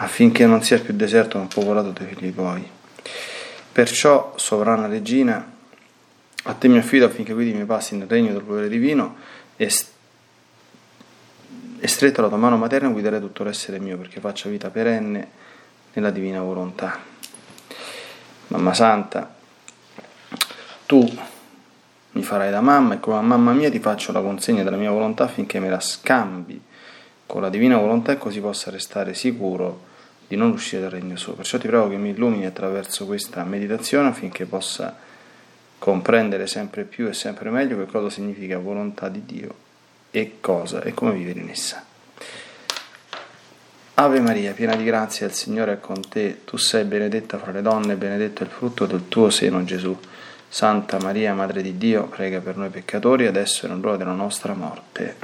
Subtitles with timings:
[0.00, 2.66] affinché non sia più deserto ma popolato dai figli tuoi.
[3.72, 5.52] Perciò, sovrana regina,
[6.44, 9.16] a te mi affido affinché guidi i miei passi nel regno del potere divino
[9.56, 9.70] e,
[11.78, 15.28] e stretta la tua mano materna guiderai tutto l'essere mio perché faccia vita perenne
[15.92, 16.98] nella divina volontà.
[18.48, 19.34] Mamma Santa,
[20.86, 21.06] tu
[22.12, 25.24] mi farai da mamma e come mamma mia ti faccio la consegna della mia volontà
[25.24, 26.60] affinché me la scambi
[27.26, 29.86] con la divina volontà e così possa restare sicuro
[30.28, 31.32] di non uscire dal regno suo.
[31.32, 34.96] Perciò ti prego che mi illumini attraverso questa meditazione affinché possa
[35.78, 39.54] comprendere sempre più e sempre meglio che cosa significa volontà di Dio
[40.10, 41.84] e cosa e come vivere in essa.
[43.94, 47.62] Ave Maria, piena di grazia, il Signore è con te, tu sei benedetta fra le
[47.62, 49.98] donne, benedetto è il frutto del tuo seno Gesù.
[50.48, 55.16] Santa Maria, Madre di Dio, prega per noi peccatori, adesso e nell'ora della nostra morte.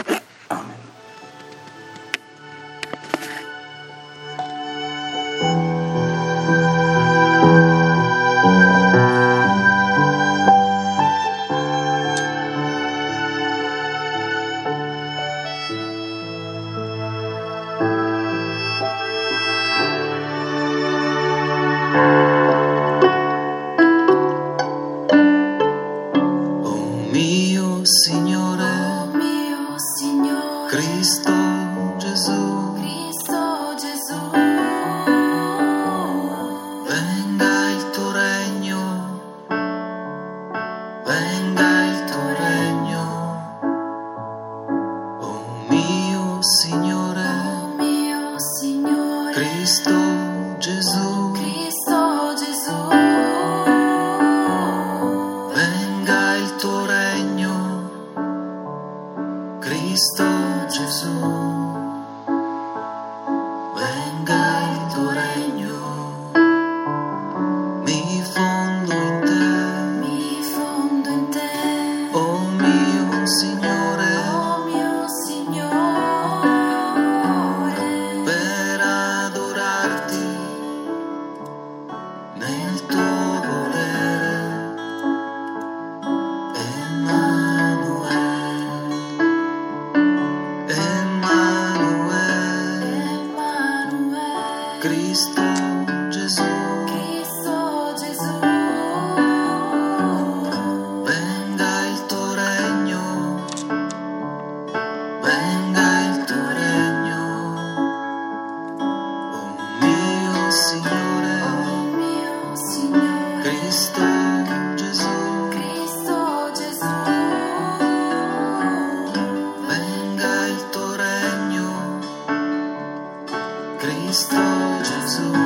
[125.15, 125.44] so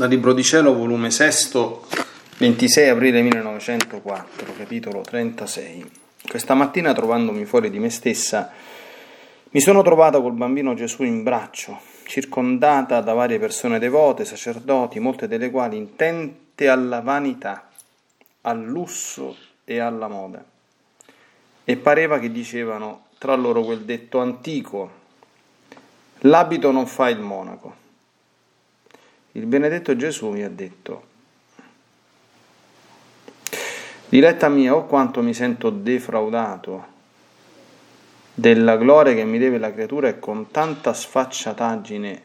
[0.00, 1.60] Dal Libro di Cielo, volume 6,
[2.38, 5.90] 26 aprile 1904, capitolo 36.
[6.26, 8.50] Questa mattina, trovandomi fuori di me stessa,
[9.50, 15.28] mi sono trovata col bambino Gesù in braccio, circondata da varie persone devote, sacerdoti, molte
[15.28, 17.68] delle quali intente alla vanità,
[18.40, 19.36] al lusso
[19.66, 20.42] e alla moda.
[21.62, 24.90] E pareva che dicevano tra loro quel detto antico,
[26.20, 27.79] l'abito non fa il monaco.
[29.32, 31.08] Il benedetto Gesù mi ha detto,
[34.08, 36.86] Diletta mia, oh quanto mi sento defraudato
[38.34, 42.22] della gloria che mi deve la creatura e con tanta sfacciataggine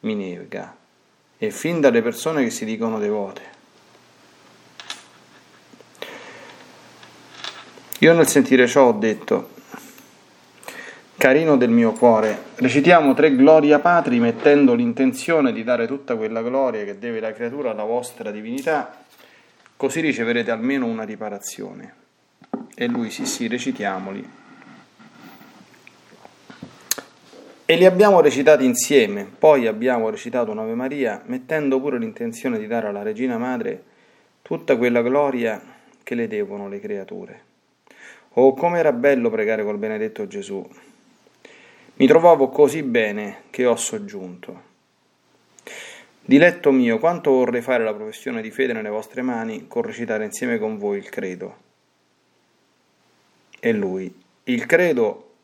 [0.00, 0.74] mi nega,
[1.36, 3.42] e fin dalle persone che si dicono devote.
[7.98, 9.50] Io nel sentire ciò ho detto,
[11.22, 16.82] carino del mio cuore, recitiamo tre gloria patri mettendo l'intenzione di dare tutta quella gloria
[16.84, 19.04] che deve la creatura alla vostra divinità,
[19.76, 21.94] così riceverete almeno una riparazione.
[22.74, 24.28] E lui sì sì, recitiamoli.
[27.66, 32.88] E li abbiamo recitati insieme, poi abbiamo recitato un'Ave Maria, mettendo pure l'intenzione di dare
[32.88, 33.80] alla Regina Madre
[34.42, 35.62] tutta quella gloria
[36.02, 37.40] che le devono le creature.
[38.30, 40.68] Oh, com'era bello pregare col benedetto Gesù.
[42.02, 44.62] Mi trovavo così bene che ho soggiunto.
[46.20, 50.58] Diletto mio, quanto vorrei fare la professione di fede nelle vostre mani con recitare insieme
[50.58, 51.56] con voi il credo.
[53.60, 54.12] E lui,
[54.42, 55.34] il credo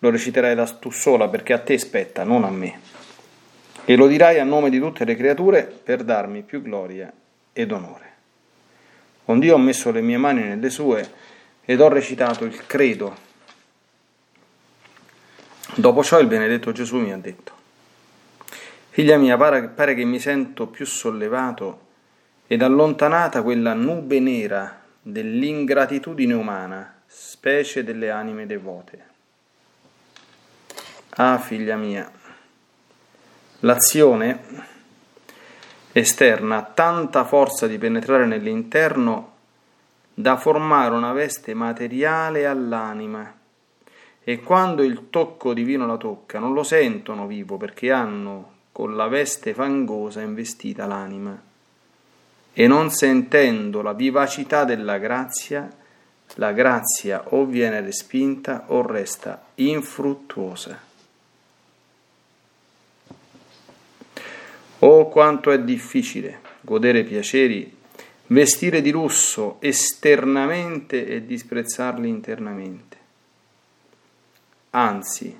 [0.00, 2.80] lo reciterai da tu sola perché a te spetta, non a me.
[3.84, 7.12] E lo dirai a nome di tutte le creature per darmi più gloria
[7.52, 8.12] ed onore.
[9.26, 11.08] Onde io ho messo le mie mani nelle sue
[11.64, 13.25] ed ho recitato il credo.
[15.78, 17.52] Dopo ciò il benedetto Gesù mi ha detto,
[18.96, 21.80] Figlia mia, pare, pare che mi sento più sollevato
[22.46, 29.04] ed allontanata quella nube nera dell'ingratitudine umana, specie delle anime devote.
[31.10, 32.10] Ah, figlia mia,
[33.60, 34.40] l'azione
[35.92, 39.34] esterna ha tanta forza di penetrare nell'interno
[40.14, 43.35] da formare una veste materiale all'anima
[44.28, 49.06] e quando il tocco divino la tocca non lo sentono vivo perché hanno con la
[49.06, 51.40] veste fangosa investita l'anima
[52.52, 55.70] e non sentendo la vivacità della grazia
[56.34, 60.76] la grazia o viene respinta o resta infruttuosa.
[64.80, 67.74] Oh quanto è difficile godere piaceri
[68.26, 72.95] vestire di lusso esternamente e disprezzarli internamente.
[74.76, 75.34] Anzi,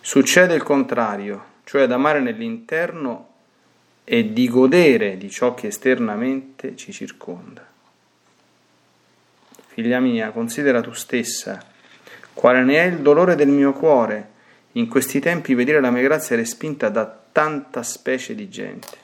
[0.00, 3.32] succede il contrario, cioè ad amare nell'interno
[4.02, 7.66] e di godere di ciò che esternamente ci circonda.
[9.66, 11.62] Figlia mia, considera tu stessa
[12.32, 14.30] quale ne è il dolore del mio cuore
[14.72, 19.02] in questi tempi vedere la mia grazia respinta da tanta specie di gente.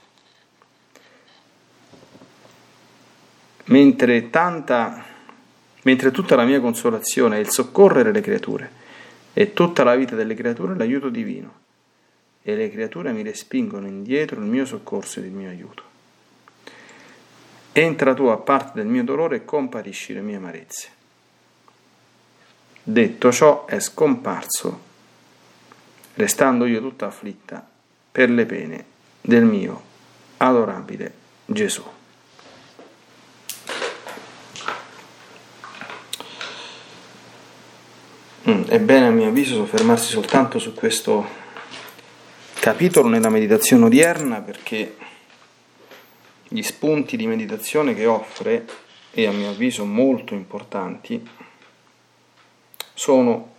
[3.65, 5.05] mentre, tanta,
[5.83, 8.79] mentre tutta la mia consolazione è il soccorrere le creature
[9.41, 11.61] e tutta la vita delle creature l'aiuto divino
[12.43, 15.83] e le creature mi respingono indietro il mio soccorso ed il mio aiuto.
[17.73, 20.89] Entra tu a parte del mio dolore e comparisci le mie amarezze.
[22.83, 24.81] Detto ciò è scomparso,
[26.17, 27.67] restando io tutta afflitta
[28.13, 28.85] per le pene
[29.23, 29.83] del mio
[30.37, 31.15] adorabile
[31.47, 31.83] Gesù.
[38.67, 41.27] È bene a mio avviso soffermarsi soltanto su questo
[42.55, 44.97] capitolo nella meditazione odierna perché
[46.49, 48.67] gli spunti di meditazione che offre,
[49.13, 51.25] e a mio avviso molto importanti,
[52.93, 53.55] sono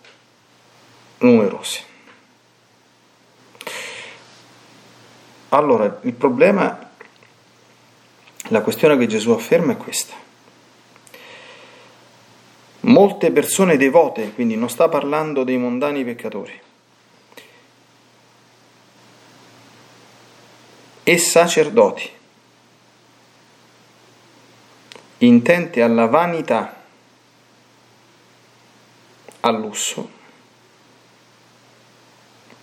[1.19, 1.83] numerosi.
[5.49, 6.91] Allora, il problema,
[8.49, 10.29] la questione che Gesù afferma è questa
[12.81, 16.59] molte persone devote, quindi non sta parlando dei mondani peccatori,
[21.03, 22.09] e sacerdoti,
[25.19, 26.83] intente alla vanità,
[29.41, 30.09] al lusso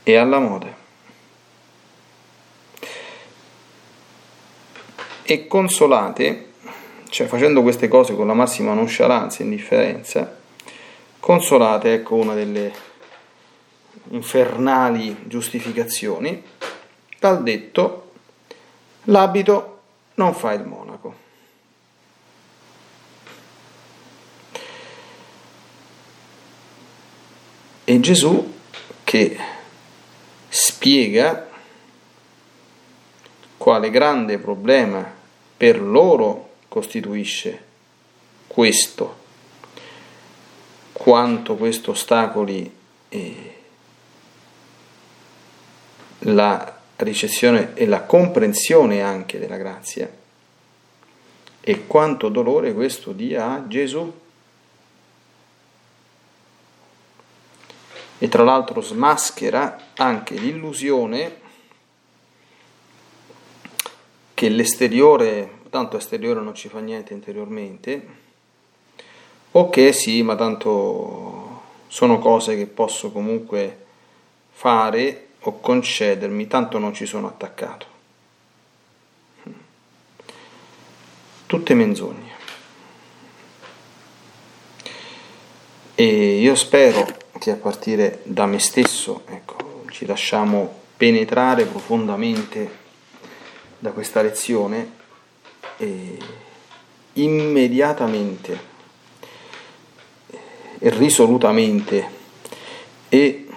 [0.03, 0.87] e alla moda.
[5.23, 6.48] E consolate
[7.09, 10.39] cioè facendo queste cose con la massima nonchalance e indifferenza,
[11.19, 12.73] consolate, ecco una delle
[14.11, 16.43] infernali giustificazioni,
[17.19, 18.11] dal detto
[19.05, 19.81] l'abito
[20.15, 21.27] non fa il monaco.
[27.85, 28.55] E Gesù
[29.03, 29.39] che
[30.49, 31.49] spiega
[33.57, 35.11] quale grande problema
[35.57, 36.48] per loro
[36.79, 37.65] costituisce
[38.47, 39.19] questo,
[40.93, 42.73] quanto questo ostacoli
[46.21, 50.09] la ricezione e la comprensione anche della grazia
[51.61, 54.13] e quanto dolore questo dia a Gesù.
[58.21, 61.41] E tra l'altro smaschera anche l'illusione
[64.35, 68.27] che l'esteriore tanto esteriore non ci fa niente interiormente,
[69.51, 73.87] Ok, sì, ma tanto sono cose che posso comunque
[74.51, 77.87] fare o concedermi, tanto non ci sono attaccato.
[81.47, 82.37] Tutte menzogne.
[85.95, 87.07] E io spero
[87.39, 92.87] che a partire da me stesso, ecco, ci lasciamo penetrare profondamente
[93.79, 94.98] da questa lezione
[95.79, 96.19] e
[97.15, 98.67] immediatamente
[100.79, 102.17] e risolutamente
[103.09, 103.49] e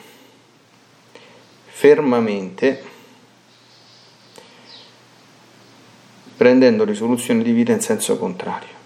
[1.66, 2.90] fermamente
[6.38, 8.80] prendendo risoluzioni di vita in senso contrario.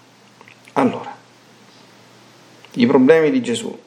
[0.74, 1.16] Allora,
[2.72, 3.78] i problemi di Gesù,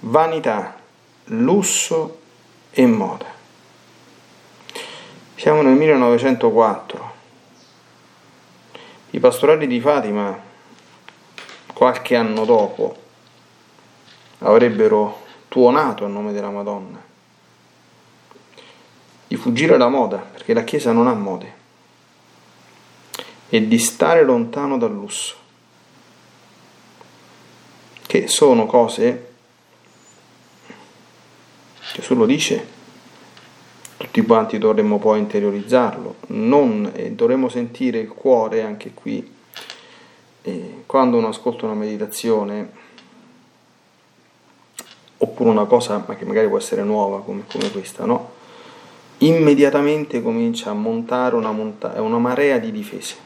[0.00, 0.76] vanità,
[1.26, 2.18] lusso
[2.72, 3.32] e moda.
[5.36, 7.13] Siamo nel 1904.
[9.14, 10.36] I pastorali di Fatima,
[11.72, 12.96] qualche anno dopo,
[14.38, 17.00] avrebbero tuonato a nome della Madonna.
[19.28, 21.54] Di fuggire la moda, perché la Chiesa non ha mode,
[23.50, 25.36] e di stare lontano dal lusso,
[28.04, 29.30] che sono cose
[31.92, 32.66] Gesù lo dice,
[33.96, 39.32] tutti quanti dovremmo poi interiorizzarlo, non, eh, dovremmo sentire il cuore anche qui,
[40.42, 42.82] eh, quando uno ascolta una meditazione,
[45.18, 48.42] oppure una cosa ma che magari può essere nuova come, come questa, no?
[49.18, 53.16] immediatamente comincia a montare una, monta- una marea di difese.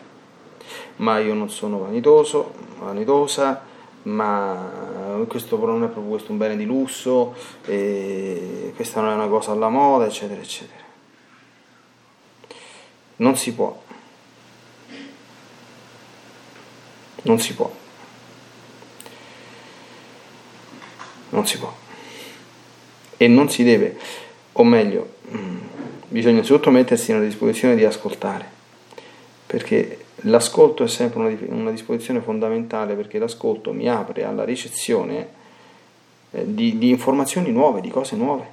[0.97, 3.63] Ma io non sono vanitoso, vanitosa,
[4.03, 7.35] ma questo non è proprio questo un bene di lusso,
[7.65, 10.87] questa non è una cosa alla moda, eccetera, eccetera.
[13.17, 13.83] Non si può.
[17.23, 17.71] Non si può.
[21.31, 21.77] Non si può.
[23.17, 23.99] E non si deve,
[24.53, 25.59] o meglio, mm,
[26.09, 28.49] bisogna innanzitutto mettersi nella disposizione di ascoltare,
[29.47, 35.29] perché L'ascolto è sempre una, una, disposizione fondamentale perché l'ascolto mi apre alla ricezione
[36.33, 38.47] eh, di, di, informazioni nuove, di cose nuove,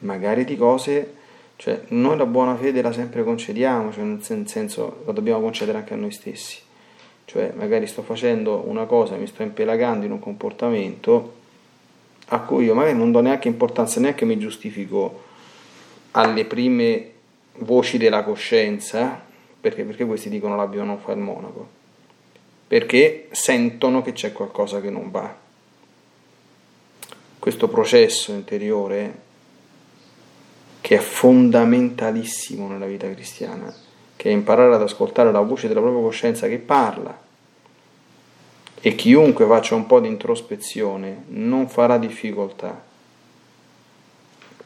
[0.00, 1.14] magari di cose,
[1.56, 5.94] cioè noi la buona fede la sempre concediamo, cioè nel senso la dobbiamo concedere anche
[5.94, 6.58] a noi stessi,
[7.24, 11.42] cioè magari sto facendo una cosa, mi sto impelagando in un comportamento
[12.28, 15.22] a cui io magari non do neanche importanza, neanche mi giustifico
[16.12, 17.10] alle prime
[17.58, 19.32] voci della coscienza,
[19.64, 19.84] perché?
[19.84, 21.66] Perché questi dicono l'abito non fa il monaco?
[22.66, 25.34] Perché sentono che c'è qualcosa che non va.
[27.38, 29.20] Questo processo interiore,
[30.82, 33.74] che è fondamentalissimo nella vita cristiana,
[34.16, 37.18] che è imparare ad ascoltare la voce della propria coscienza che parla,
[38.82, 42.82] e chiunque faccia un po' di introspezione non farà difficoltà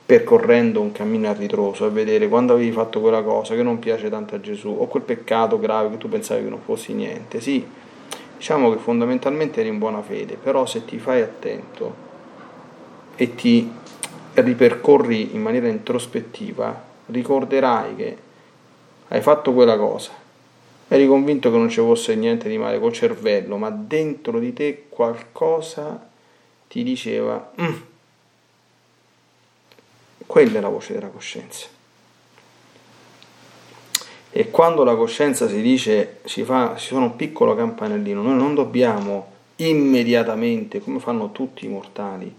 [0.09, 4.09] percorrendo un cammino a ritroso a vedere quando avevi fatto quella cosa che non piace
[4.09, 7.43] tanto a Gesù o quel peccato grave che tu pensavi che non fossi niente.
[7.43, 7.63] Sì,
[8.39, 11.95] diciamo che fondamentalmente eri in buona fede, però se ti fai attento
[13.17, 13.71] e ti
[14.33, 18.17] ripercorri in maniera introspettiva, ricorderai che
[19.09, 20.13] hai fatto quella cosa,
[20.89, 24.85] eri convinto che non ci fosse niente di male col cervello, ma dentro di te
[24.89, 26.09] qualcosa
[26.67, 27.53] ti diceva...
[27.61, 27.88] Mm,
[30.29, 31.67] quella è la voce della coscienza.
[34.31, 38.55] E quando la coscienza si dice, si fa, si fa un piccolo campanellino, noi non
[38.55, 42.33] dobbiamo immediatamente, come fanno tutti i mortali,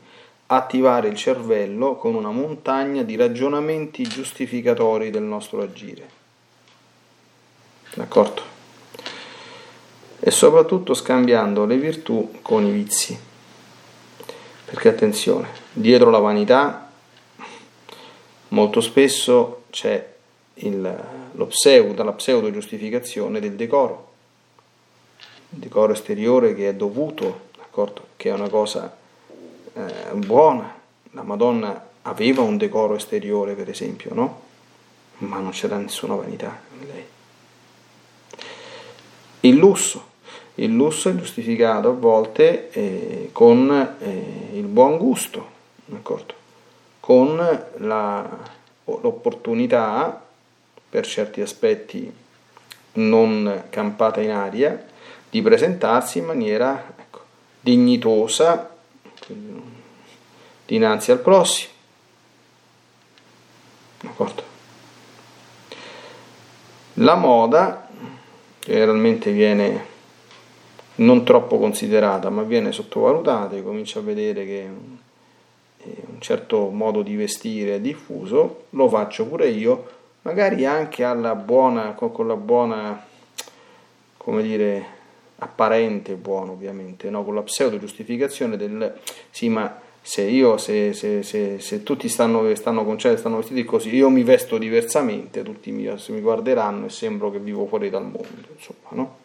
[0.45, 6.07] attivare il cervello con una montagna di ragionamenti giustificatori del nostro agire.
[7.95, 8.41] D'accordo?
[10.19, 13.17] E soprattutto scambiando le virtù con i vizi.
[14.65, 16.88] Perché attenzione, dietro la vanità
[18.49, 20.07] Molto spesso c'è
[20.55, 21.03] il,
[21.33, 24.07] lo pseudo, la pseudo giustificazione del decoro,
[25.51, 27.47] il decoro esteriore che è dovuto,
[28.17, 28.95] che è una cosa
[29.73, 30.77] eh, buona.
[31.11, 34.41] La Madonna aveva un decoro esteriore, per esempio, no?
[35.19, 37.05] Ma non c'era nessuna vanità in lei.
[39.41, 40.07] Il lusso.
[40.55, 45.47] Il lusso è giustificato a volte eh, con eh, il buon gusto,
[45.85, 46.38] d'accordo?
[47.09, 47.65] Con
[48.85, 50.23] l'opportunità,
[50.87, 52.13] per certi aspetti
[52.93, 54.85] non campata in aria,
[55.27, 57.21] di presentarsi in maniera ecco,
[57.61, 58.69] dignitosa
[60.67, 61.71] dinanzi al prossimo.
[64.01, 64.43] D'accordo?
[66.93, 67.89] La moda
[68.59, 69.85] generalmente viene
[70.97, 74.69] non troppo considerata, ma viene sottovalutata e comincia a vedere che
[75.83, 79.87] un certo modo di vestire diffuso, lo faccio pure io,
[80.23, 83.05] magari anche alla buona, con la buona,
[84.17, 84.97] come dire,
[85.39, 87.23] apparente buono ovviamente, no?
[87.23, 92.53] con la pseudo giustificazione del sì ma se io, se, se, se, se tutti stanno,
[92.55, 96.89] stanno con cielo, stanno vestiti così, io mi vesto diversamente, tutti mi, mi guarderanno e
[96.89, 99.17] sembro che vivo fuori dal mondo, insomma, no?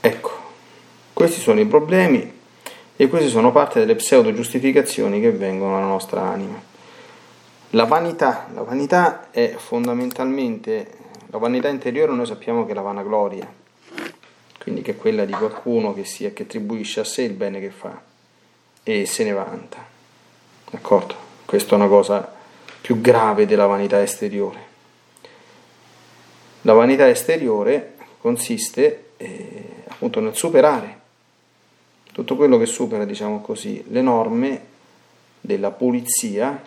[0.00, 0.30] Ecco,
[1.28, 2.36] questi sono i problemi
[2.96, 6.58] e queste sono parte delle pseudo giustificazioni che vengono alla nostra anima.
[7.70, 10.90] La vanità, la vanità è fondamentalmente,
[11.26, 13.46] la vanità interiore noi sappiamo che è la vanagloria,
[14.58, 17.70] quindi che è quella di qualcuno che, sia, che attribuisce a sé il bene che
[17.70, 18.00] fa
[18.82, 19.84] e se ne vanta.
[20.70, 21.14] D'accordo?
[21.44, 22.32] Questa è una cosa
[22.80, 24.60] più grave della vanità esteriore.
[26.62, 30.97] La vanità esteriore consiste eh, appunto nel superare
[32.18, 34.60] tutto quello che supera, diciamo così, le norme
[35.40, 36.60] della pulizia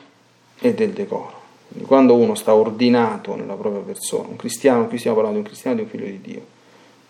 [0.57, 1.39] e del decoro.
[1.67, 5.51] Quindi quando uno sta ordinato nella propria persona, un cristiano, qui stiamo parlando di un
[5.51, 6.45] cristiano di un figlio di Dio,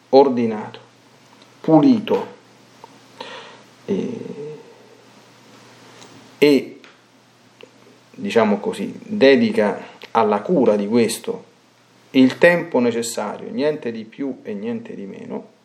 [0.09, 0.79] ordinato,
[1.61, 2.25] pulito
[3.85, 4.19] e,
[6.39, 6.79] e
[8.09, 11.43] diciamo così, dedica alla cura di questo
[12.11, 15.59] il tempo necessario, niente di più e niente di meno,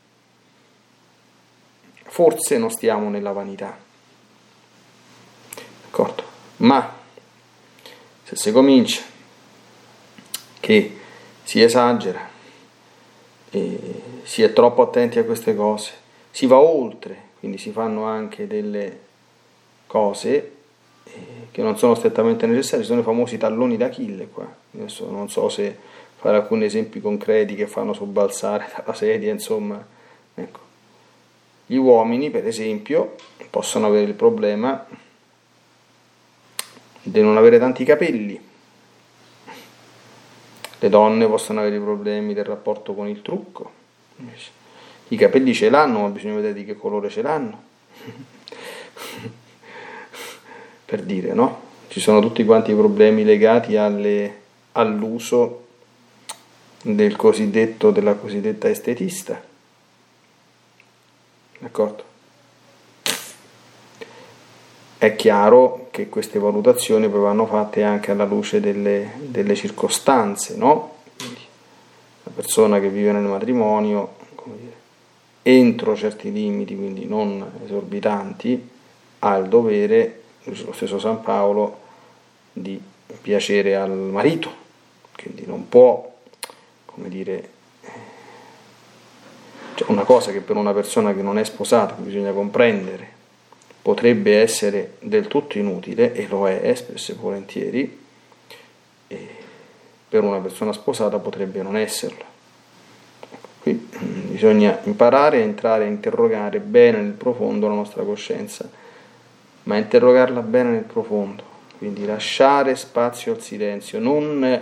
[2.08, 3.76] forse non stiamo nella vanità.
[5.82, 6.22] D'accordo?
[6.58, 6.94] Ma
[8.24, 9.02] se si comincia
[10.60, 10.98] che
[11.42, 12.28] si esagera,
[13.50, 15.92] e si è troppo attenti a queste cose,
[16.30, 19.00] si va oltre, quindi si fanno anche delle
[19.86, 20.52] cose
[21.04, 21.12] eh,
[21.50, 24.52] che non sono strettamente necessarie, sono i famosi talloni d'Achille qua.
[24.74, 25.76] Adesso non so se
[26.16, 29.84] fare alcuni esempi concreti che fanno sobbalzare dalla sedia, insomma,
[30.34, 30.64] ecco.
[31.66, 33.16] Gli uomini, per esempio,
[33.50, 34.86] possono avere il problema
[37.02, 38.40] di non avere tanti capelli,
[40.78, 43.72] le donne possono avere i problemi del rapporto con il trucco.
[45.08, 47.62] I capelli ce l'hanno, ma bisogna vedere di che colore ce l'hanno.
[50.84, 51.62] per dire, no?
[51.88, 54.40] Ci sono tutti quanti i problemi legati alle,
[54.72, 55.64] all'uso
[56.82, 59.54] del cosiddetto, della cosiddetta estetista.
[61.66, 62.04] D'accordo?
[64.98, 70.98] È chiaro che queste valutazioni poi vanno fatte anche alla luce delle, delle circostanze, no?
[72.22, 74.74] La persona che vive nel matrimonio, dire,
[75.42, 78.68] entro certi limiti, quindi non esorbitanti,
[79.18, 81.80] ha il dovere, lo stesso San Paolo,
[82.52, 82.80] di
[83.20, 84.52] piacere al marito,
[85.16, 86.14] quindi non può,
[86.84, 87.50] come dire,
[89.86, 93.14] una cosa che per una persona che non è sposata bisogna comprendere
[93.86, 97.98] potrebbe essere del tutto inutile, e lo è spesso e volentieri,
[99.06, 99.28] e
[100.08, 102.24] per una persona sposata potrebbe non esserlo.
[103.60, 108.68] Qui mm, bisogna imparare a entrare a interrogare bene nel profondo la nostra coscienza,
[109.64, 111.44] ma interrogarla bene nel profondo,
[111.78, 114.60] quindi lasciare spazio al silenzio, non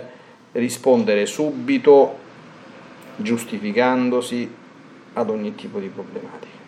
[0.51, 2.15] rispondere subito
[3.15, 4.63] giustificandosi
[5.15, 6.63] ad ogni tipo di problematica.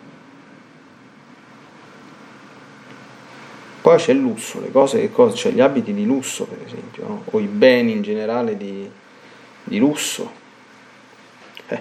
[3.80, 7.06] Poi c'è il lusso, le cose che cosa, cioè gli abiti di lusso per esempio,
[7.06, 7.22] no?
[7.30, 8.90] o i beni in generale di,
[9.64, 10.30] di lusso.
[11.68, 11.80] Eh.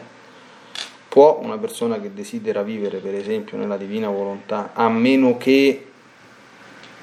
[1.09, 5.85] Può una persona che desidera vivere per esempio nella divina volontà, a meno che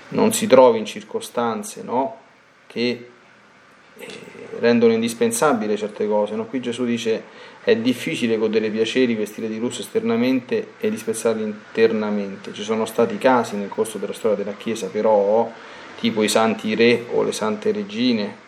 [0.08, 2.20] non si trovi in circostanze no?
[2.66, 3.10] che
[3.98, 4.06] eh,
[4.64, 6.34] rendono indispensabile certe cose.
[6.34, 6.46] No?
[6.46, 7.22] Qui Gesù dice
[7.62, 12.52] è difficile godere piaceri, vestire di lusso esternamente e disprezzarli internamente.
[12.52, 15.50] Ci sono stati casi nel corso della storia della Chiesa, però,
[15.98, 18.42] tipo i santi re o le sante regine,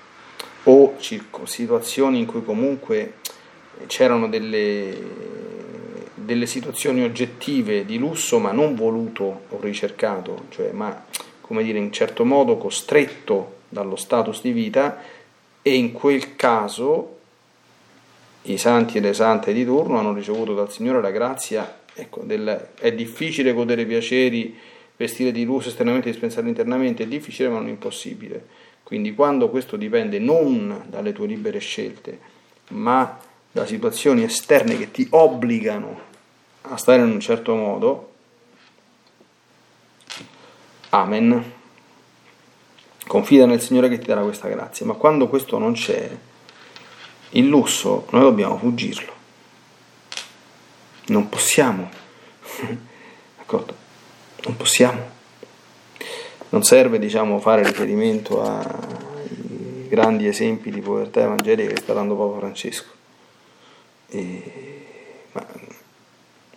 [0.65, 3.15] o situazioni in cui comunque
[3.87, 4.99] c'erano delle,
[6.15, 11.05] delle situazioni oggettive di lusso, ma non voluto o ricercato, cioè, ma
[11.41, 14.99] come dire, in certo modo costretto dallo status di vita,
[15.67, 17.17] e in quel caso
[18.43, 22.69] i santi e le sante di turno hanno ricevuto dal Signore la grazia, ecco, del,
[22.79, 24.57] è difficile godere piaceri,
[24.95, 28.47] vestire di luce esternamente e dispensare internamente, è difficile ma non impossibile.
[28.85, 32.17] Quindi quando questo dipende non dalle tue libere scelte,
[32.69, 33.19] ma
[33.51, 36.01] da situazioni esterne che ti obbligano
[36.63, 38.13] a stare in un certo modo,
[40.91, 41.55] amen.
[43.07, 46.11] Confida nel Signore che ti darà questa grazia, ma quando questo non c'è,
[47.31, 49.13] il lusso noi dobbiamo fuggirlo.
[51.07, 51.89] Non possiamo.
[53.39, 53.75] D'accordo?
[54.45, 55.15] Non possiamo.
[56.49, 62.39] Non serve, diciamo, fare riferimento ai grandi esempi di povertà evangelica che sta dando Papa
[62.39, 62.91] Francesco.
[64.09, 64.43] E,
[65.31, 65.47] ma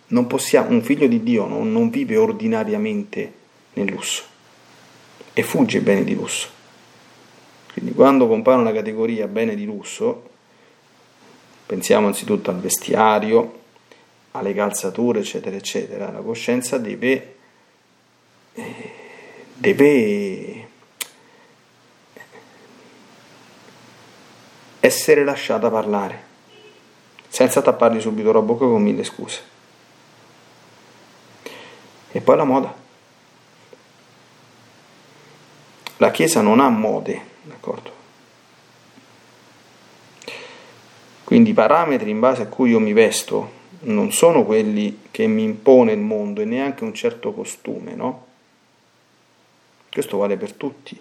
[0.08, 3.32] non possiamo, un figlio di Dio non, non vive ordinariamente
[3.74, 4.29] nel lusso
[5.40, 6.48] e fugge i beni di lusso.
[7.72, 10.28] Quindi quando compare una categoria bene di lusso,
[11.64, 13.58] pensiamo anzitutto al vestiario,
[14.32, 17.36] alle calzature, eccetera, eccetera, la coscienza deve,
[18.52, 18.92] eh,
[19.54, 20.68] deve
[24.80, 26.22] essere lasciata parlare,
[27.28, 29.40] senza tappargli subito la bocca con mille scuse.
[32.12, 32.79] E poi la moda.
[36.00, 37.92] La Chiesa non ha mode, d'accordo?
[41.24, 45.42] Quindi i parametri in base a cui io mi vesto non sono quelli che mi
[45.42, 48.26] impone il mondo e neanche un certo costume, no?
[49.90, 50.98] Questo vale per tutti,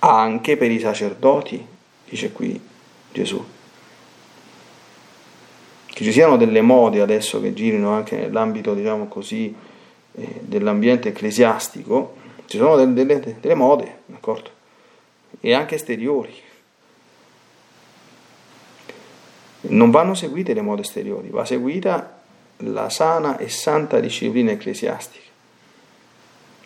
[0.00, 1.66] anche per i sacerdoti,
[2.04, 2.60] dice qui
[3.12, 3.42] Gesù.
[5.86, 9.54] Che ci siano delle mode adesso che girino anche nell'ambito, diciamo così,
[10.12, 12.20] eh, dell'ambiente ecclesiastico,
[12.52, 14.50] ci sono delle, delle, delle mode, d'accordo?
[15.40, 16.34] E anche esteriori
[19.62, 22.20] non vanno seguite le mode esteriori, va seguita
[22.58, 25.30] la sana e santa disciplina ecclesiastica.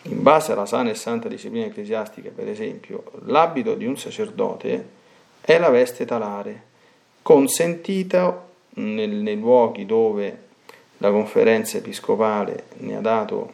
[0.03, 4.89] In base alla sana e santa disciplina ecclesiastica, per esempio, l'abito di un sacerdote
[5.39, 6.63] è la veste talare,
[7.21, 10.45] consentita nel, nei luoghi dove
[10.97, 13.53] la conferenza episcopale ne ha dato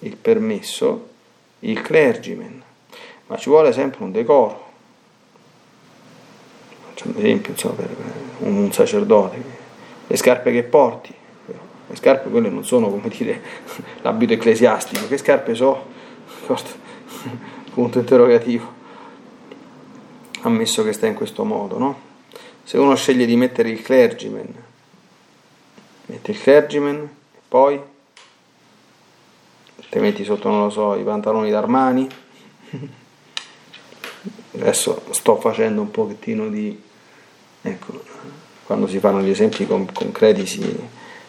[0.00, 1.14] il permesso,
[1.60, 2.62] il clergyman,
[3.26, 4.64] ma ci vuole sempre un decoro.
[6.88, 7.96] Faccio un esempio, insomma, per,
[8.38, 9.42] un sacerdote,
[10.06, 11.14] le scarpe che porti,
[11.88, 13.40] le scarpe quelle non sono come dire
[14.02, 15.94] l'abito ecclesiastico, che scarpe so?
[17.72, 18.74] Punto interrogativo.
[20.42, 22.00] Ammesso che sta in questo modo, no?
[22.62, 24.54] Se uno sceglie di mettere il clergyman,
[26.06, 26.96] mette il clergyman
[27.34, 27.80] e poi
[29.88, 32.08] te metti sotto, non lo so, i pantaloni d'Armani.
[34.58, 36.84] Adesso sto facendo un pochettino di
[37.66, 38.00] Ecco,
[38.64, 40.60] quando si fanno gli esempi concreti si,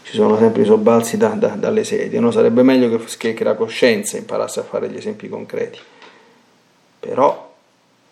[0.03, 2.29] ci sono sempre i sobbalzi da, da, dalle sedie, no?
[2.29, 5.79] sarebbe meglio che, che la coscienza imparasse a fare gli esempi concreti,
[6.99, 7.55] però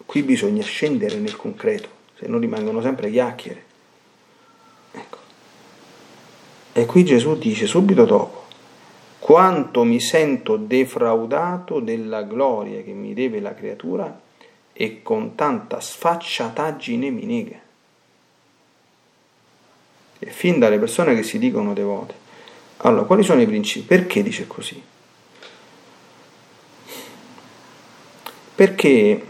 [0.05, 3.63] qui bisogna scendere nel concreto, se no rimangono sempre chiacchiere.
[4.91, 5.17] Ecco.
[6.73, 8.44] E qui Gesù dice subito dopo,
[9.25, 14.21] quanto mi sento defraudato della gloria che mi deve la creatura
[14.71, 17.59] e con tanta sfacciataggine mi nega
[20.19, 22.13] e fin dalle persone che si dicono devote.
[22.77, 23.87] Allora, quali sono i principi?
[23.87, 24.79] Perché dice così?
[28.53, 29.25] Perché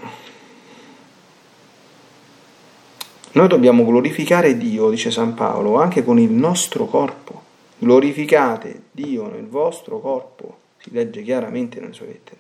[3.32, 7.45] noi dobbiamo glorificare Dio, dice San Paolo, anche con il nostro corpo.
[7.78, 12.40] Glorificate Dio nel vostro corpo, si legge chiaramente nelle sue lettere.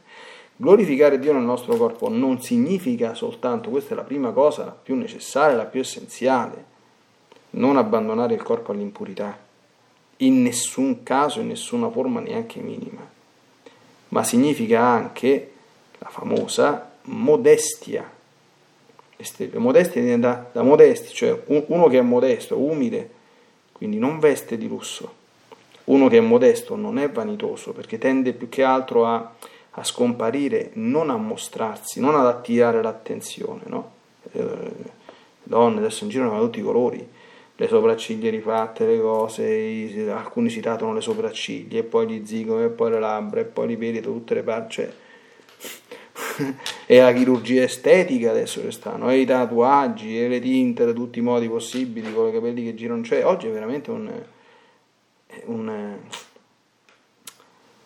[0.56, 4.96] Glorificare Dio nel nostro corpo non significa soltanto, questa è la prima cosa, la più
[4.96, 6.64] necessaria, la più essenziale,
[7.52, 9.38] non abbandonare il corpo all'impurità,
[10.18, 13.06] in nessun caso, in nessuna forma neanche minima,
[14.10, 15.52] ma significa anche
[16.00, 18.10] la famosa modestia.
[19.54, 23.10] Modestia viene da, da modesti, cioè uno che è modesto, umile,
[23.74, 25.24] quindi non veste di lusso.
[25.86, 29.34] Uno che è modesto non è vanitoso perché tende più che altro a,
[29.72, 33.62] a scomparire, non a mostrarsi, non ad attirare l'attenzione.
[33.66, 33.92] No?
[34.32, 34.94] Eh,
[35.44, 37.08] donne adesso in giro hanno tutti i colori,
[37.58, 42.70] le sopracciglia rifatte, le cose, alcuni si tatuano le sopracciglia, e poi gli zigomi, e
[42.70, 44.74] poi le labbra, e poi li peli da tutte le parti.
[44.74, 44.92] Cioè,
[46.86, 51.20] e la chirurgia estetica adesso che stanno, e i tatuaggi, e le tinte da tutti
[51.20, 53.04] i modi possibili, con i capelli che girano.
[53.04, 54.12] Cioè, oggi è veramente un,
[55.46, 55.98] un...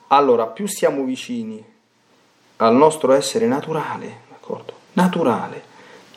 [0.07, 1.63] Allora, più siamo vicini
[2.57, 4.73] al nostro essere naturale, d'accordo?
[4.93, 5.63] Naturale,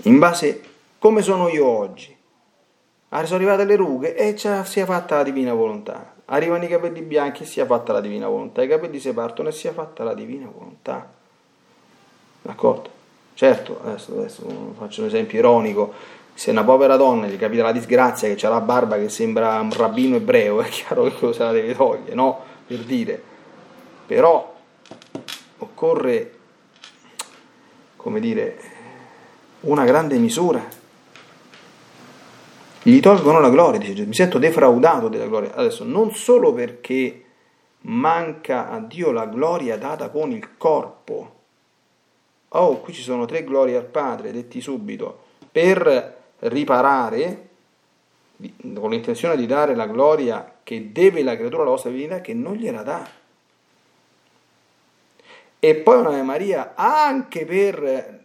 [0.02, 0.62] in base
[0.98, 2.20] come sono io oggi
[3.14, 6.14] Ah, sono arrivate le rughe e si è fatta la divina volontà.
[6.26, 8.62] Arrivano i capelli bianchi e si è fatta la divina volontà.
[8.62, 11.12] I capelli si partono e si è fatta la divina volontà.
[12.40, 12.88] D'accordo?
[13.34, 15.92] Certo, adesso, adesso faccio un esempio ironico.
[16.34, 19.72] Se una povera donna gli capita la disgrazia che ha la barba che sembra un
[19.72, 22.40] rabbino ebreo, è chiaro che cosa la deve togliere, no?
[22.66, 23.22] Per dire.
[24.06, 24.54] Però
[25.58, 26.32] occorre,
[27.96, 28.58] come dire,
[29.60, 30.80] una grande misura
[32.84, 35.54] Gli tolgono la gloria, dice Gesù, mi sento defraudato della gloria.
[35.54, 37.24] Adesso, non solo perché
[37.82, 41.40] manca a Dio la gloria data con il corpo.
[42.48, 47.48] Oh, qui ci sono tre glorie al Padre, detti subito, per riparare,
[48.74, 52.54] con l'intenzione di dare la gloria che deve la creatura alla vostra divinità, che non
[52.54, 53.08] gliela dà.
[55.64, 58.24] E poi un'Ave Maria anche per,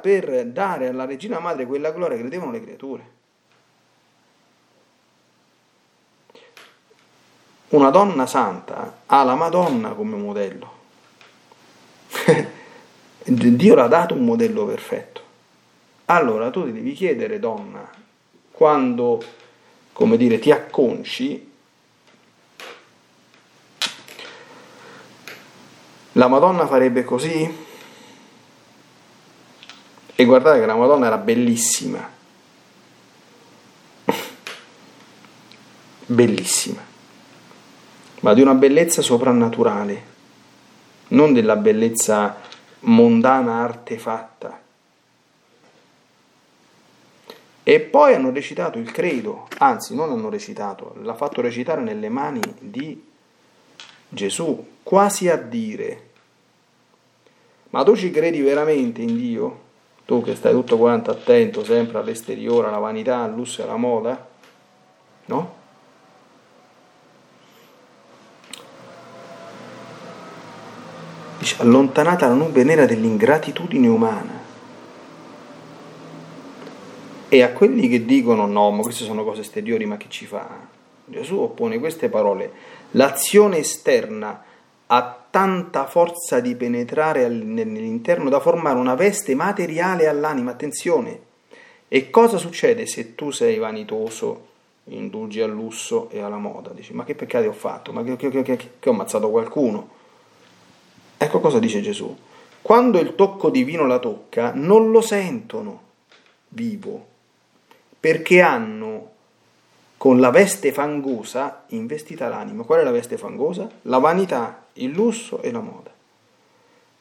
[0.00, 3.12] per dare alla Regina Madre quella gloria che devono le creature.
[7.68, 10.72] Una donna santa ha la Madonna come modello.
[13.24, 15.23] Dio l'ha dato un modello perfetto.
[16.06, 17.88] Allora tu ti devi chiedere, donna,
[18.50, 19.22] quando,
[19.92, 21.50] come dire, ti acconci,
[26.12, 27.62] la Madonna farebbe così?
[30.16, 32.10] E guardate che la Madonna era bellissima.
[36.06, 36.92] bellissima
[38.24, 40.02] ma di una bellezza soprannaturale,
[41.08, 42.40] non della bellezza
[42.80, 44.62] mondana artefatta.
[47.66, 52.40] E poi hanno recitato il credo, anzi non hanno recitato, l'ha fatto recitare nelle mani
[52.60, 53.02] di
[54.06, 56.10] Gesù, quasi a dire,
[57.70, 59.62] ma tu ci credi veramente in Dio?
[60.04, 64.28] Tu che stai tutto quanto attento sempre all'esteriore, alla vanità, al lusso e alla moda?
[65.24, 65.62] No?
[71.58, 74.43] allontanata la nube nera dell'ingratitudine umana.
[77.34, 80.48] E a quelli che dicono no, ma queste sono cose esteriori, ma che ci fa?
[81.04, 82.48] Gesù oppone queste parole.
[82.92, 84.40] L'azione esterna
[84.86, 90.52] ha tanta forza di penetrare nell'interno da formare una veste materiale all'anima.
[90.52, 91.20] Attenzione!
[91.88, 94.46] E cosa succede se tu sei vanitoso,
[94.84, 96.70] indulgi al lusso e alla moda?
[96.70, 97.92] Dici, ma che peccati ho fatto?
[97.92, 99.88] Ma che, che, che, che ho ammazzato qualcuno?
[101.16, 102.16] Ecco cosa dice Gesù.
[102.62, 105.80] Quando il tocco divino la tocca, non lo sentono
[106.50, 107.06] vivo,
[108.04, 109.12] perché hanno
[109.96, 112.62] con la veste fangosa investita l'anima.
[112.62, 113.66] Qual è la veste fangosa?
[113.82, 115.90] La vanità, il lusso e la moda.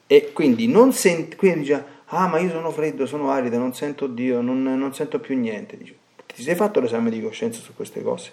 [0.07, 4.07] E quindi non senti, quindi dice, ah ma io sono freddo, sono arido, non sento
[4.07, 5.75] Dio, non, non sento più niente.
[5.75, 5.93] Dice,
[6.25, 8.31] ti sei fatto l'esame di coscienza su queste cose?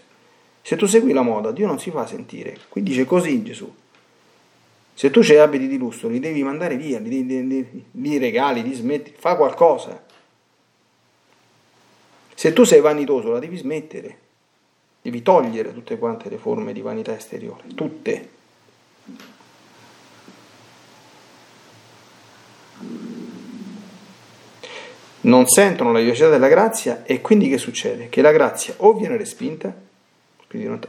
[0.63, 2.57] Se tu segui la moda, Dio non si fa sentire.
[2.69, 3.69] Qui dice così Gesù.
[4.95, 8.63] Se tu c'hai abiti di lusso, li devi mandare via, li, li, li, li regali,
[8.63, 10.07] li smetti, fa qualcosa.
[12.41, 14.17] Se tu sei vanitoso, la devi smettere.
[15.03, 18.29] Devi togliere tutte quante le forme di vanità esteriore, tutte.
[25.21, 28.09] Non sentono la vivacità della grazia e quindi che succede?
[28.09, 29.75] Che la grazia o viene respinta,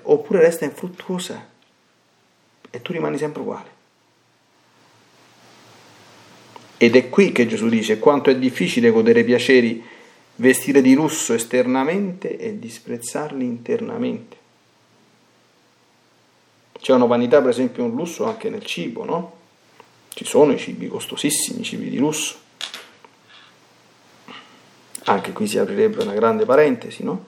[0.03, 1.49] oppure resta infruttuosa
[2.69, 3.69] e tu rimani sempre uguale.
[6.77, 9.90] Ed è qui che Gesù dice quanto è difficile godere piaceri,
[10.41, 14.37] vestire di lusso esternamente e disprezzarli internamente.
[16.79, 19.33] C'è una vanità, per esempio, un lusso anche nel cibo, no?
[20.09, 22.37] Ci sono i cibi costosissimi, i cibi di lusso.
[25.05, 27.25] Anche qui si aprirebbe una grande parentesi, no?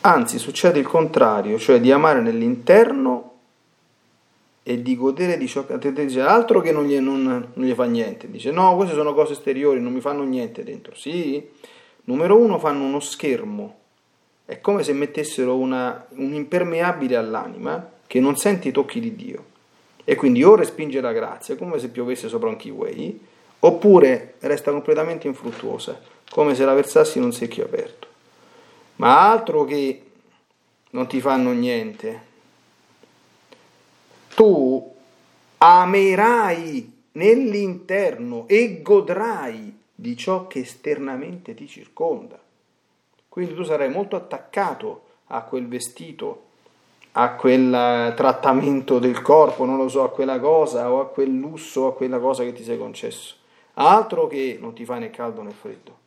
[0.00, 3.33] Anzi, succede il contrario, cioè di amare nell'interno
[4.66, 7.84] e di godere di ciò che dice altro che non gli, non, non gli, fa
[7.84, 8.30] niente.
[8.30, 10.94] Dice no, queste sono cose esteriori, non mi fanno niente dentro.
[10.94, 11.46] Sì,
[12.04, 13.76] numero uno fanno uno schermo,
[14.46, 19.52] è come se mettessero una, un impermeabile all'anima che non sente i tocchi di Dio
[20.04, 23.20] e quindi o respinge la grazia come se piovesse sopra un kiwi,
[23.60, 26.00] oppure resta completamente infruttuosa,
[26.30, 28.08] come se la versassi in un secchio aperto.
[28.96, 30.02] Ma altro che
[30.90, 32.32] non ti fanno niente,
[34.34, 34.94] tu
[35.58, 42.38] amerai nell'interno e godrai di ciò che esternamente ti circonda.
[43.28, 46.42] Quindi tu sarai molto attaccato a quel vestito,
[47.12, 51.82] a quel trattamento del corpo, non lo so, a quella cosa o a quel lusso
[51.82, 53.36] o a quella cosa che ti sei concesso.
[53.74, 56.02] Altro che non ti fa né caldo né freddo.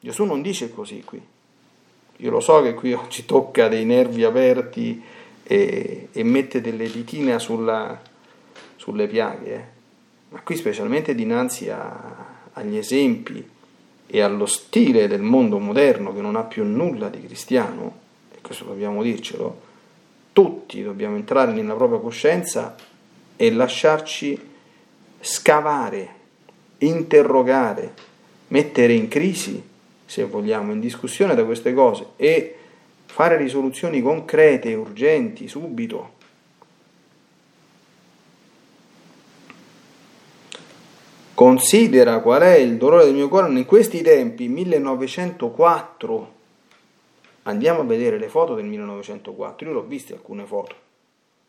[0.00, 1.20] Gesù non dice così qui.
[2.16, 5.02] Io lo so che qui oggi tocca dei nervi aperti
[5.50, 8.00] e, e mette delle ditine sulla,
[8.76, 9.64] sulle piaghe, eh.
[10.28, 13.44] ma qui specialmente dinanzi a, agli esempi
[14.06, 17.98] e allo stile del mondo moderno che non ha più nulla di cristiano,
[18.32, 19.60] e questo dobbiamo dircelo,
[20.32, 22.76] tutti dobbiamo entrare nella propria coscienza
[23.34, 24.38] e lasciarci
[25.18, 26.14] scavare,
[26.78, 27.92] interrogare,
[28.48, 29.60] mettere in crisi
[30.06, 32.54] se vogliamo, in discussione da queste cose e
[33.10, 36.18] fare risoluzioni concrete, urgenti, subito.
[41.34, 46.32] Considera qual è il dolore del mio cuore in questi tempi, 1904.
[47.42, 49.66] Andiamo a vedere le foto del 1904.
[49.66, 50.74] Io l'ho viste alcune foto.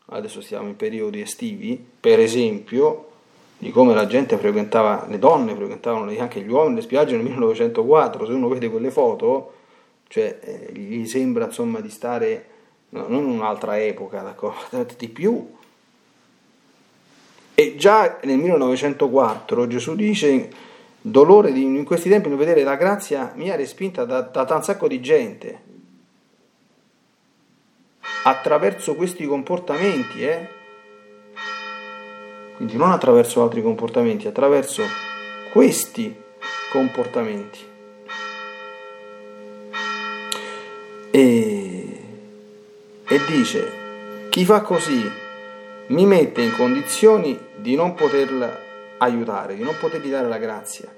[0.06, 3.10] Adesso siamo in periodi estivi, per esempio,
[3.58, 8.26] di come la gente frequentava, le donne frequentavano anche gli uomini le spiagge nel 1904,
[8.26, 9.52] se uno vede quelle foto,
[10.12, 12.44] cioè eh, gli sembra insomma di stare
[12.90, 15.54] no, non in un'altra epoca, d'accordo, di più.
[17.54, 20.50] E già nel 1904 Gesù dice,
[21.00, 24.86] dolore di, in questi tempi non vedere la grazia mia respinta da, da un sacco
[24.86, 25.62] di gente,
[28.24, 30.48] attraverso questi comportamenti, eh?
[32.56, 34.82] Quindi non attraverso altri comportamenti, attraverso
[35.52, 36.14] questi
[36.70, 37.70] comportamenti.
[43.12, 45.06] E dice, chi fa così
[45.88, 48.58] mi mette in condizioni di non poterla
[48.96, 50.90] aiutare, di non potergli dare la grazia.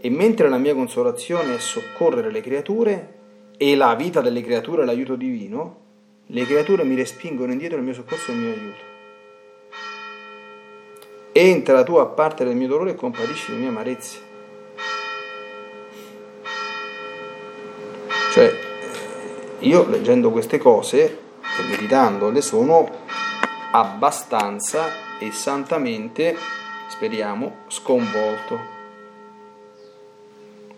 [0.00, 3.14] E mentre la mia consolazione è soccorrere le creature
[3.56, 5.78] e la vita delle creature è l'aiuto divino,
[6.26, 8.82] le creature mi respingono indietro il mio soccorso e il mio aiuto.
[11.32, 14.18] Entra tu a parte del mio dolore e compatisci le mie amarezze.
[18.34, 18.54] Cioè,
[19.58, 21.28] io leggendo queste cose
[21.60, 22.88] e meditandole sono
[23.72, 26.36] abbastanza e santamente,
[26.88, 28.78] speriamo, sconvolto.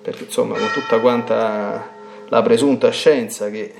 [0.03, 1.91] Perché insomma, con tutta quanta
[2.29, 3.73] la presunta scienza che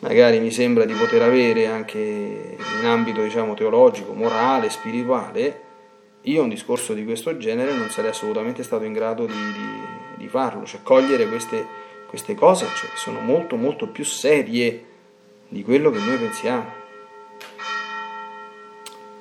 [0.00, 5.60] magari mi sembra di poter avere anche in ambito diciamo teologico, morale, spirituale,
[6.22, 10.28] io un discorso di questo genere non sarei assolutamente stato in grado di, di, di
[10.28, 11.64] farlo, cioè cogliere queste,
[12.08, 14.90] queste cose cioè, sono molto molto più serie
[15.52, 16.64] di quello che noi pensiamo.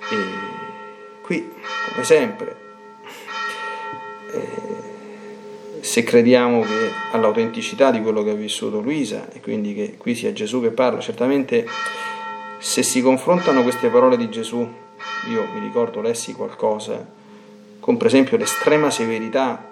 [0.10, 0.26] E
[1.22, 1.52] qui,
[1.90, 2.56] come sempre,
[4.32, 10.16] eh, se crediamo che all'autenticità di quello che ha vissuto Luisa e quindi che qui
[10.16, 11.68] sia Gesù che parla, certamente
[12.60, 14.60] se si confrontano queste parole di Gesù
[15.30, 17.06] io mi ricordo lessi qualcosa,
[17.80, 19.70] con per esempio l'estrema severità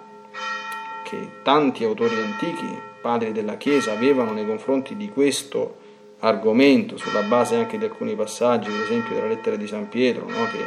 [1.04, 2.68] che tanti autori antichi,
[3.00, 5.88] padri della Chiesa, avevano nei confronti di questo
[6.20, 10.46] argomento, sulla base anche di alcuni passaggi, per esempio della lettera di San Pietro, no?
[10.46, 10.64] che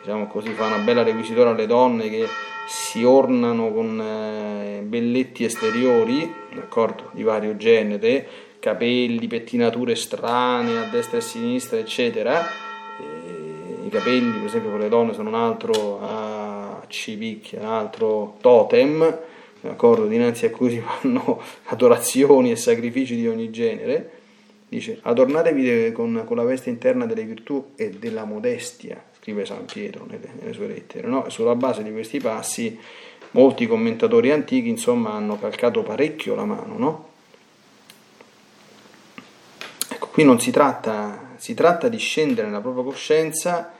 [0.00, 2.26] diciamo così, fa una bella requisitora alle donne che
[2.66, 8.26] si ornano con eh, belletti esteriori, d'accordo, di vario genere,
[8.58, 12.64] capelli, pettinature strane a destra e a sinistra, eccetera,
[13.86, 19.18] i capelli, per esempio per le donne sono un altro uh, civicchia, un altro totem,
[19.60, 24.10] d'accordo, dinanzi a cui si fanno adorazioni e sacrifici di ogni genere.
[24.68, 30.04] Dice, adornatevi con, con la veste interna delle virtù e della modestia, scrive San Pietro
[30.06, 31.06] nelle, nelle sue lettere.
[31.06, 31.28] No?
[31.30, 32.78] sulla base di questi passi
[33.30, 36.78] molti commentatori antichi insomma hanno calcato parecchio la mano.
[36.78, 37.08] No?
[39.88, 43.72] Ecco, qui non si tratta, si tratta di scendere nella propria coscienza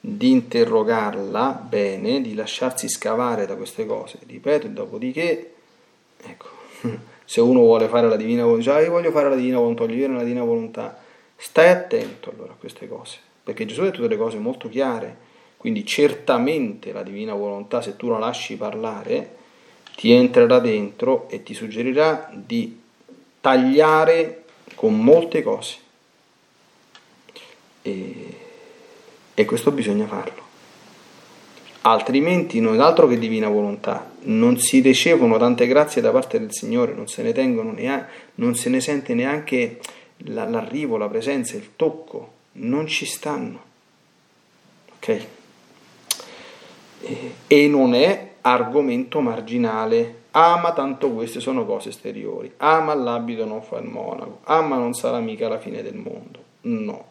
[0.00, 4.18] di interrogarla bene, di lasciarsi scavare da queste cose.
[4.26, 5.52] Ripeto, e dopodiché,
[6.22, 6.48] ecco,
[7.30, 9.94] se uno vuole fare la divina volontà, ah, io voglio fare la divina volontà, voglio
[9.94, 10.98] vivere la divina volontà,
[11.36, 15.16] stai attento allora a queste cose, perché Gesù ha detto delle cose molto chiare,
[15.56, 19.36] quindi certamente la divina volontà, se tu la lasci parlare,
[19.94, 22.80] ti entrerà dentro e ti suggerirà di
[23.40, 25.76] tagliare con molte cose.
[27.82, 28.48] E
[29.40, 30.48] e questo bisogna farlo.
[31.82, 36.52] Altrimenti non è altro che divina volontà, non si ricevono tante grazie da parte del
[36.52, 39.80] Signore, non se ne tengono neanche, non se ne sente neanche
[40.24, 43.62] l'arrivo, la presenza, il tocco, non ci stanno.
[44.96, 45.26] Ok?
[47.46, 50.18] E, non è argomento marginale.
[50.32, 52.52] Ah, ma tanto queste sono cose esteriori.
[52.58, 54.40] Ah, ma l'abito non fa il monaco.
[54.44, 56.44] Ah, ma non sarà mica la fine del mondo.
[56.62, 57.10] No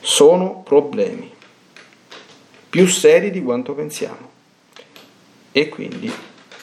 [0.00, 1.30] sono problemi
[2.70, 4.27] più seri di quanto pensiamo
[5.58, 6.08] e quindi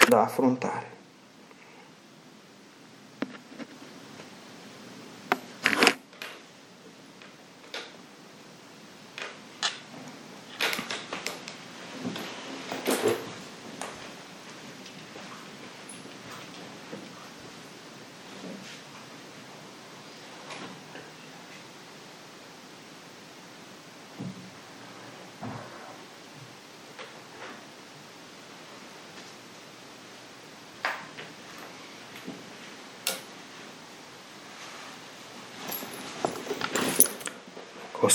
[0.07, 0.94] da affrontare.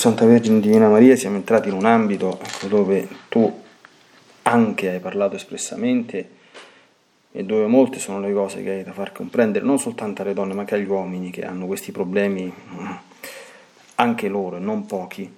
[0.01, 2.40] Santa Vergine Divina Maria, siamo entrati in un ambito
[2.70, 3.62] dove tu
[4.44, 6.30] anche hai parlato espressamente
[7.30, 10.55] e dove molte sono le cose che hai da far comprendere non soltanto alle donne
[10.55, 12.51] ma anche agli uomini che hanno questi problemi,
[13.96, 15.30] anche loro e non pochi,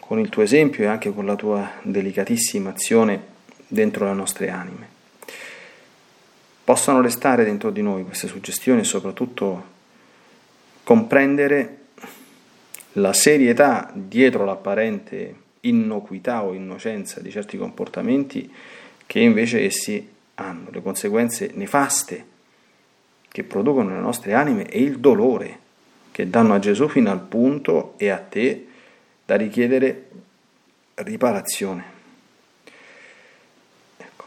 [0.00, 3.22] con il tuo esempio e anche con la tua delicatissima azione
[3.68, 4.88] dentro le nostre anime.
[6.64, 9.64] Possano restare dentro di noi queste suggestioni e soprattutto
[10.82, 11.82] comprendere
[12.94, 18.52] la serietà dietro l'apparente innocuità o innocenza di certi comportamenti
[19.06, 22.32] che invece essi hanno, le conseguenze nefaste
[23.28, 25.58] che producono nelle nostre anime e il dolore
[26.12, 28.66] che danno a Gesù fino al punto e a te
[29.24, 30.08] da richiedere
[30.94, 31.84] riparazione.
[33.96, 34.24] Ecco.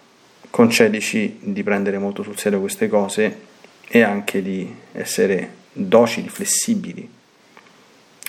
[0.49, 3.45] Concedici di prendere molto sul serio queste cose
[3.88, 7.15] e anche di essere docili, flessibili.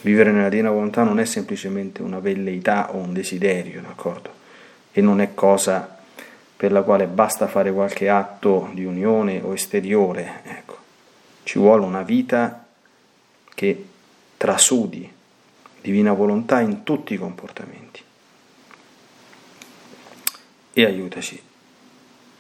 [0.03, 4.31] Vivere nella divina volontà non è semplicemente una velleità o un desiderio, d'accordo?
[4.93, 5.97] E non è cosa
[6.57, 10.77] per la quale basta fare qualche atto di unione o esteriore, ecco.
[11.43, 12.67] Ci vuole una vita
[13.55, 13.87] che
[14.37, 15.11] trasudi
[15.81, 18.03] divina volontà in tutti i comportamenti.
[20.73, 21.41] E aiutaci,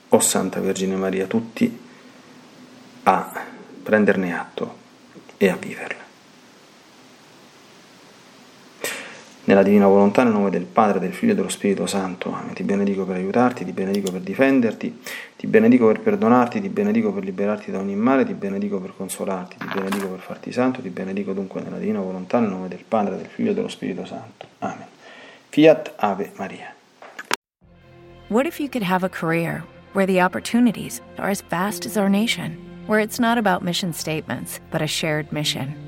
[0.09, 1.86] o oh Santa Vergine Maria, tutti
[3.04, 3.46] a
[3.82, 4.76] prenderne atto
[5.36, 6.07] e a viverla.
[9.49, 12.30] Nella divina volontà, nel nome del Padre, del Figlio e dello Spirito Santo.
[12.30, 12.53] Amen.
[12.53, 15.01] Ti benedico per aiutarti, ti benedico per difenderti,
[15.36, 19.57] ti benedico per perdonarti, ti benedico per liberarti da ogni male, ti benedico per consolarti,
[19.57, 23.16] ti benedico per farti santo, ti benedico dunque nella divina volontà, nel nome del Padre,
[23.16, 24.46] del Figlio e dello Spirito Santo.
[24.59, 24.86] Amen.
[25.49, 26.74] Fiat Ave Maria.
[28.28, 32.11] What if you could have a career where the opportunities are as vast as our
[32.11, 35.88] nation, where it's not about mission statements, but a shared mission?